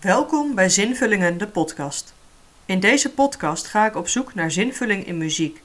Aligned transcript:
Welkom 0.00 0.54
bij 0.54 0.68
Zinvullingen, 0.68 1.38
de 1.38 1.46
podcast. 1.46 2.14
In 2.66 2.80
deze 2.80 3.12
podcast 3.12 3.66
ga 3.66 3.86
ik 3.86 3.96
op 3.96 4.08
zoek 4.08 4.34
naar 4.34 4.50
zinvulling 4.50 5.06
in 5.06 5.18
muziek. 5.18 5.62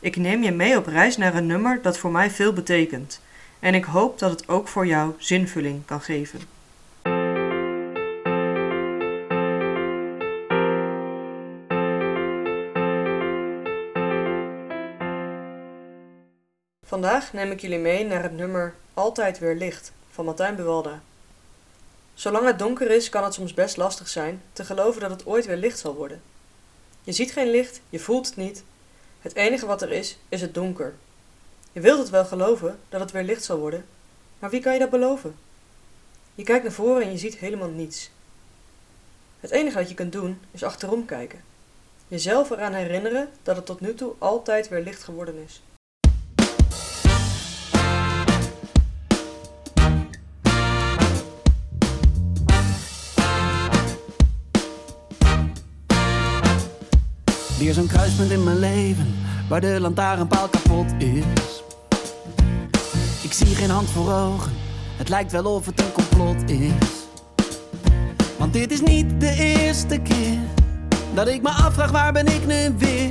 Ik 0.00 0.16
neem 0.16 0.42
je 0.42 0.52
mee 0.52 0.76
op 0.76 0.86
reis 0.86 1.16
naar 1.16 1.34
een 1.34 1.46
nummer 1.46 1.82
dat 1.82 1.98
voor 1.98 2.10
mij 2.10 2.30
veel 2.30 2.52
betekent. 2.52 3.20
En 3.60 3.74
ik 3.74 3.84
hoop 3.84 4.18
dat 4.18 4.30
het 4.30 4.48
ook 4.48 4.68
voor 4.68 4.86
jou 4.86 5.14
zinvulling 5.18 5.84
kan 5.84 6.00
geven. 6.00 6.40
Vandaag 16.82 17.32
neem 17.32 17.50
ik 17.50 17.60
jullie 17.60 17.78
mee 17.78 18.04
naar 18.04 18.22
het 18.22 18.36
nummer 18.36 18.74
Altijd 18.94 19.38
weer 19.38 19.54
licht 19.54 19.92
van 20.10 20.24
Martijn 20.24 20.56
Buwalda. 20.56 21.02
Zolang 22.14 22.46
het 22.46 22.58
donker 22.58 22.90
is, 22.90 23.08
kan 23.08 23.24
het 23.24 23.34
soms 23.34 23.54
best 23.54 23.76
lastig 23.76 24.08
zijn 24.08 24.42
te 24.52 24.64
geloven 24.64 25.00
dat 25.00 25.10
het 25.10 25.26
ooit 25.26 25.46
weer 25.46 25.56
licht 25.56 25.78
zal 25.78 25.94
worden. 25.94 26.22
Je 27.02 27.12
ziet 27.12 27.32
geen 27.32 27.50
licht, 27.50 27.80
je 27.90 27.98
voelt 27.98 28.26
het 28.26 28.36
niet. 28.36 28.64
Het 29.20 29.34
enige 29.34 29.66
wat 29.66 29.82
er 29.82 29.90
is, 29.90 30.18
is 30.28 30.40
het 30.40 30.54
donker. 30.54 30.94
Je 31.72 31.80
wilt 31.80 31.98
het 31.98 32.10
wel 32.10 32.24
geloven 32.24 32.78
dat 32.88 33.00
het 33.00 33.10
weer 33.10 33.22
licht 33.22 33.44
zal 33.44 33.58
worden, 33.58 33.86
maar 34.38 34.50
wie 34.50 34.60
kan 34.60 34.72
je 34.72 34.78
dat 34.78 34.90
beloven? 34.90 35.36
Je 36.34 36.42
kijkt 36.42 36.62
naar 36.62 36.72
voren 36.72 37.02
en 37.02 37.10
je 37.10 37.18
ziet 37.18 37.36
helemaal 37.36 37.68
niets. 37.68 38.10
Het 39.40 39.50
enige 39.50 39.76
dat 39.76 39.88
je 39.88 39.94
kunt 39.94 40.12
doen, 40.12 40.40
is 40.50 40.62
achterom 40.62 41.04
kijken. 41.04 41.44
Jezelf 42.08 42.50
eraan 42.50 42.72
herinneren 42.72 43.28
dat 43.42 43.56
het 43.56 43.66
tot 43.66 43.80
nu 43.80 43.94
toe 43.94 44.14
altijd 44.18 44.68
weer 44.68 44.82
licht 44.82 45.02
geworden 45.02 45.34
is. 45.44 45.62
Weer 57.58 57.74
zo'n 57.74 57.86
kruispunt 57.86 58.30
in 58.30 58.44
mijn 58.44 58.58
leven 58.58 59.14
waar 59.48 59.60
de 59.60 59.80
lantaarnpaal 59.80 60.48
kapot 60.48 60.92
is. 60.98 61.62
Ik 63.22 63.32
zie 63.32 63.54
geen 63.54 63.70
hand 63.70 63.90
voor 63.90 64.12
ogen, 64.12 64.52
het 64.96 65.08
lijkt 65.08 65.32
wel 65.32 65.44
of 65.44 65.66
het 65.66 65.80
een 65.80 65.92
complot 65.92 66.50
is. 66.50 66.72
Want 68.38 68.52
dit 68.52 68.72
is 68.72 68.80
niet 68.80 69.20
de 69.20 69.34
eerste 69.36 69.98
keer 69.98 70.38
dat 71.14 71.28
ik 71.28 71.42
me 71.42 71.48
afvraag 71.48 71.90
waar 71.90 72.12
ben 72.12 72.26
ik 72.26 72.46
nu 72.46 72.74
weer. 72.78 73.10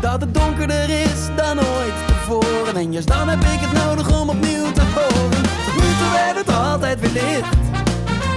Dat 0.00 0.20
het 0.20 0.34
donkerder 0.34 0.90
is 0.90 1.26
dan 1.36 1.58
ooit 1.58 2.06
tevoren. 2.06 2.76
En 2.76 2.92
juist 2.92 3.08
dan 3.08 3.28
heb 3.28 3.40
ik 3.40 3.60
het 3.60 3.72
nodig 3.72 4.20
om 4.20 4.28
opnieuw 4.28 4.72
te 4.72 4.82
horen. 4.94 5.42
Tot 5.42 5.74
nu 5.74 5.88
toe 5.98 6.10
werd 6.12 6.36
het 6.36 6.56
altijd 6.56 7.00
weer 7.00 7.10
licht. 7.10 7.56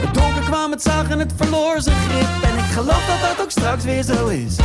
Het 0.05 0.13
donker 0.13 0.43
kwam, 0.43 0.71
het 0.71 0.81
zag 0.81 1.09
en 1.09 1.19
het 1.19 1.33
verloor 1.35 1.81
zijn 1.81 1.97
grip. 1.97 2.43
En 2.51 2.57
ik 2.57 2.71
geloof 2.71 3.05
dat 3.07 3.29
dat 3.29 3.41
ook 3.45 3.51
straks 3.51 3.83
weer 3.83 4.03
zo 4.03 4.27
is. 4.27 4.55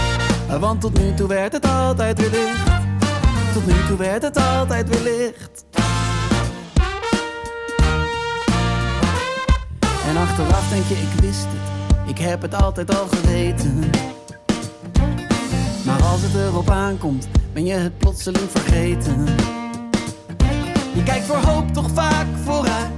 Want 0.61 0.81
tot 0.81 0.99
nu 0.99 1.15
toe 1.15 1.29
werd 1.29 1.53
het 1.53 1.67
altijd 1.69 2.21
weer 2.21 2.31
licht. 2.31 2.65
Tot 3.53 3.67
nu 3.67 3.73
toe 3.89 3.97
werd 3.97 4.23
het 4.23 4.37
altijd 4.37 4.89
weer 4.89 5.03
licht. 5.03 5.65
En 10.09 10.17
achteraf 10.17 10.69
denk 10.69 10.85
je, 10.85 10.95
ik 10.95 11.21
wist 11.21 11.47
het. 11.49 12.09
Ik 12.09 12.19
heb 12.19 12.43
het 12.43 12.55
altijd 12.55 12.99
al 12.99 13.07
geweten. 13.11 13.91
Maar 15.85 16.03
als 16.03 16.23
het 16.23 16.35
erop 16.35 16.71
aankomt, 16.71 17.29
ben 17.53 17.67
je 17.67 17.75
het 17.75 17.99
plotseling 17.99 18.51
vergeten. 18.51 19.25
Je 20.95 21.03
kijkt 21.05 21.27
voor 21.27 21.37
hoop 21.37 21.73
toch 21.73 21.91
vaak 21.95 22.27
vooruit. 22.45 22.91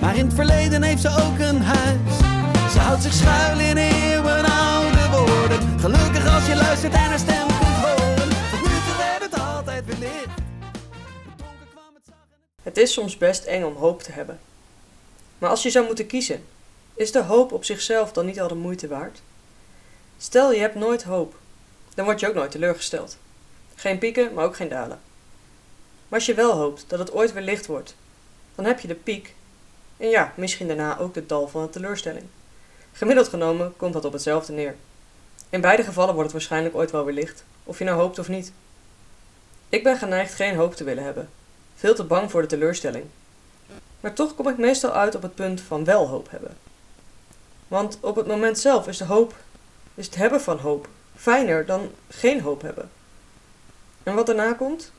Maar 0.00 0.16
in 0.16 0.24
het 0.24 0.34
verleden 0.34 0.82
heeft 0.82 1.00
ze 1.00 1.08
ook 1.08 1.38
een 1.38 1.62
huis. 1.62 2.16
Ze 2.72 2.78
houdt 2.78 3.02
zich 3.02 3.12
schuil 3.12 3.58
in 3.58 3.76
je 6.46 6.56
luistert 6.56 6.92
en 6.92 6.98
haar 6.98 7.18
stem 7.18 7.46
het... 9.20 9.34
Het 12.62 12.76
is 12.76 12.92
soms 12.92 13.16
best 13.16 13.44
eng 13.44 13.64
om 13.64 13.76
hoop 13.76 14.02
te 14.02 14.12
hebben. 14.12 14.40
Maar 15.38 15.50
als 15.50 15.62
je 15.62 15.70
zou 15.70 15.86
moeten 15.86 16.06
kiezen, 16.06 16.44
is 16.94 17.12
de 17.12 17.22
hoop 17.22 17.52
op 17.52 17.64
zichzelf 17.64 18.12
dan 18.12 18.26
niet 18.26 18.40
al 18.40 18.48
de 18.48 18.54
moeite 18.54 18.88
waard? 18.88 19.20
Stel 20.18 20.52
je 20.52 20.60
hebt 20.60 20.74
nooit 20.74 21.02
hoop, 21.02 21.34
dan 21.94 22.04
word 22.04 22.20
je 22.20 22.28
ook 22.28 22.34
nooit 22.34 22.50
teleurgesteld. 22.50 23.16
Geen 23.74 23.98
pieken, 23.98 24.34
maar 24.34 24.44
ook 24.44 24.56
geen 24.56 24.68
dalen. 24.68 25.00
Maar 26.08 26.18
als 26.18 26.26
je 26.26 26.34
wel 26.34 26.52
hoopt 26.52 26.84
dat 26.86 26.98
het 26.98 27.12
ooit 27.12 27.32
weer 27.32 27.42
licht 27.42 27.66
wordt, 27.66 27.94
dan 28.54 28.64
heb 28.64 28.80
je 28.80 28.88
de 28.88 28.94
piek 28.94 29.34
en 29.96 30.08
ja, 30.08 30.32
misschien 30.36 30.66
daarna 30.66 30.98
ook 30.98 31.14
de 31.14 31.26
dal 31.26 31.48
van 31.48 31.62
de 31.62 31.70
teleurstelling. 31.70 32.24
Gemiddeld 32.92 33.28
genomen 33.28 33.76
komt 33.76 33.92
dat 33.92 34.04
op 34.04 34.12
hetzelfde 34.12 34.52
neer. 34.52 34.76
In 35.48 35.60
beide 35.60 35.82
gevallen 35.82 36.14
wordt 36.14 36.32
het 36.32 36.38
waarschijnlijk 36.38 36.74
ooit 36.74 36.90
wel 36.90 37.04
weer 37.04 37.14
licht, 37.14 37.44
of 37.64 37.78
je 37.78 37.84
nou 37.84 38.00
hoopt 38.00 38.18
of 38.18 38.28
niet. 38.28 38.52
Ik 39.68 39.82
ben 39.82 39.96
geneigd 39.96 40.34
geen 40.34 40.56
hoop 40.56 40.74
te 40.74 40.84
willen 40.84 41.04
hebben, 41.04 41.28
veel 41.76 41.94
te 41.94 42.04
bang 42.04 42.30
voor 42.30 42.40
de 42.40 42.48
teleurstelling. 42.48 43.04
Maar 44.00 44.12
toch 44.12 44.34
kom 44.34 44.48
ik 44.48 44.58
meestal 44.58 44.92
uit 44.92 45.14
op 45.14 45.22
het 45.22 45.34
punt 45.34 45.60
van 45.60 45.84
wel 45.84 46.08
hoop 46.08 46.30
hebben. 46.30 46.56
Want 47.68 47.98
op 48.00 48.16
het 48.16 48.26
moment 48.26 48.58
zelf 48.58 48.86
is 48.86 48.98
de 48.98 49.04
hoop, 49.04 49.34
is 49.94 50.06
het 50.06 50.14
hebben 50.14 50.40
van 50.40 50.58
hoop, 50.58 50.88
fijner 51.16 51.66
dan 51.66 51.90
geen 52.08 52.40
hoop 52.40 52.62
hebben. 52.62 52.90
En 54.02 54.14
wat 54.14 54.26
daarna 54.26 54.52
komt? 54.52 54.92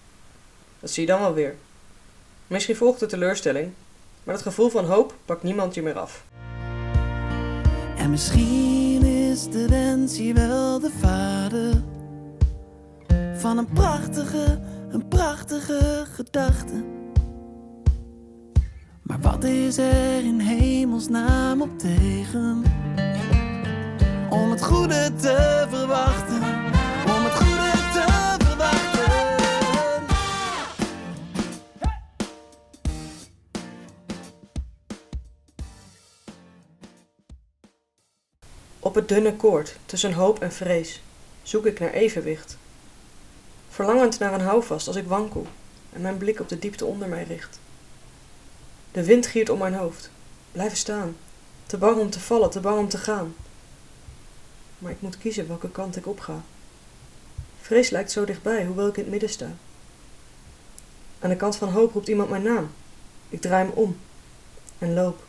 Dat 0.79 0.91
zie 0.91 1.05
je 1.05 1.11
dan 1.11 1.19
wel 1.19 1.33
weer. 1.33 1.55
Misschien 2.47 2.75
volgt 2.75 2.99
de 2.99 3.05
teleurstelling, 3.05 3.73
maar 4.23 4.33
het 4.33 4.43
gevoel 4.43 4.69
van 4.69 4.85
hoop 4.85 5.13
pakt 5.25 5.43
niemand 5.43 5.73
je 5.73 5.81
meer 5.81 5.99
af. 5.99 6.23
En 7.97 8.09
misschien 8.09 9.10
is 9.31 9.49
de 9.49 9.67
wens 9.67 10.17
hier 10.17 10.33
wel 10.33 10.79
de 10.79 10.91
vader 10.99 11.83
van 13.33 13.57
een 13.57 13.67
prachtige, 13.73 14.59
een 14.89 15.07
prachtige 15.07 16.05
gedachte. 16.13 16.83
Maar 19.01 19.19
wat 19.19 19.43
is 19.43 19.77
er 19.77 20.23
in 20.23 20.39
hemelsnaam 20.39 21.61
op 21.61 21.79
tegen 21.79 22.63
om 24.29 24.51
het 24.51 24.63
goede 24.63 25.11
te 25.21 25.67
verwachten? 25.69 26.40
Op 38.83 38.95
het 38.95 39.07
dunne 39.07 39.35
koord 39.35 39.75
tussen 39.85 40.13
hoop 40.13 40.39
en 40.39 40.51
vrees 40.51 41.01
zoek 41.43 41.65
ik 41.65 41.79
naar 41.79 41.91
evenwicht. 41.91 42.57
Verlangend 43.69 44.19
naar 44.19 44.33
een 44.33 44.41
houvast 44.41 44.87
als 44.87 44.95
ik 44.95 45.07
wankel 45.07 45.45
en 45.93 46.01
mijn 46.01 46.17
blik 46.17 46.39
op 46.39 46.49
de 46.49 46.59
diepte 46.59 46.85
onder 46.85 47.07
mij 47.07 47.23
richt. 47.23 47.59
De 48.91 49.03
wind 49.03 49.27
giert 49.27 49.49
om 49.49 49.59
mijn 49.59 49.73
hoofd. 49.73 50.09
Blijven 50.51 50.77
staan. 50.77 51.15
Te 51.65 51.77
bang 51.77 51.99
om 51.99 52.09
te 52.09 52.19
vallen, 52.19 52.49
te 52.49 52.59
bang 52.59 52.79
om 52.79 52.89
te 52.89 52.97
gaan. 52.97 53.35
Maar 54.77 54.91
ik 54.91 55.01
moet 55.01 55.17
kiezen 55.17 55.47
welke 55.47 55.71
kant 55.71 55.95
ik 55.95 56.07
opga. 56.07 56.41
Vrees 57.61 57.89
lijkt 57.89 58.11
zo 58.11 58.25
dichtbij, 58.25 58.65
hoewel 58.65 58.87
ik 58.87 58.97
in 58.97 59.01
het 59.01 59.11
midden 59.11 59.29
sta. 59.29 59.49
Aan 61.19 61.29
de 61.29 61.35
kant 61.35 61.55
van 61.55 61.69
hoop 61.69 61.93
roept 61.93 62.07
iemand 62.07 62.29
mijn 62.29 62.43
naam. 62.43 62.71
Ik 63.29 63.41
draai 63.41 63.65
me 63.65 63.71
om 63.73 63.97
en 64.77 64.93
loop. 64.93 65.23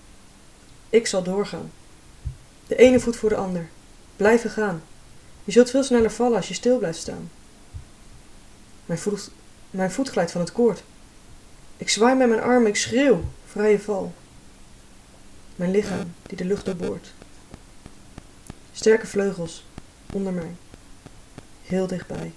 Ik 0.90 1.06
zal 1.06 1.22
doorgaan. 1.22 1.70
De 2.72 2.78
ene 2.78 3.00
voet 3.00 3.16
voor 3.16 3.28
de 3.28 3.36
ander. 3.36 3.68
Blijven 4.16 4.50
gaan. 4.50 4.82
Je 5.44 5.52
zult 5.52 5.70
veel 5.70 5.82
sneller 5.82 6.10
vallen 6.10 6.36
als 6.36 6.48
je 6.48 6.54
stil 6.54 6.78
blijft 6.78 6.98
staan. 6.98 7.30
Mijn 8.86 8.98
voet, 8.98 9.30
mijn 9.70 9.90
voet 9.90 10.08
glijdt 10.08 10.30
van 10.30 10.40
het 10.40 10.52
koord. 10.52 10.82
Ik 11.76 11.88
zwaai 11.88 12.16
met 12.16 12.28
mijn 12.28 12.40
armen, 12.40 12.68
ik 12.68 12.76
schreeuw. 12.76 13.24
Vrije 13.46 13.80
val. 13.80 14.12
Mijn 15.56 15.70
lichaam 15.70 16.12
die 16.22 16.36
de 16.36 16.44
lucht 16.44 16.64
doorboort. 16.64 17.12
Sterke 18.72 19.06
vleugels 19.06 19.64
onder 20.12 20.32
mij. 20.32 20.54
Heel 21.62 21.86
dichtbij. 21.86 22.32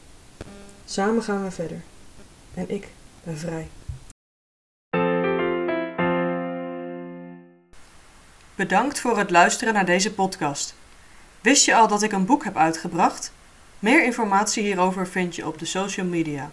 Samen 0.86 1.24
gaan 1.24 1.44
we 1.44 1.52
verder. 1.52 1.82
En 2.54 2.70
ik 2.70 2.88
ben 3.24 3.38
vrij. 3.38 3.68
Bedankt 8.56 9.00
voor 9.00 9.18
het 9.18 9.30
luisteren 9.30 9.74
naar 9.74 9.86
deze 9.86 10.14
podcast. 10.14 10.76
Wist 11.42 11.66
je 11.66 11.76
al 11.76 11.88
dat 11.88 12.04
ik 12.04 12.12
een 12.12 12.26
boek 12.26 12.44
heb 12.44 12.58
uitgebracht? 12.58 13.32
Meer 13.80 14.04
informatie 14.04 14.64
hierover 14.64 15.08
vind 15.08 15.36
je 15.36 15.48
op 15.48 15.60
de 15.60 15.66
social 15.66 16.06
media. 16.06 16.52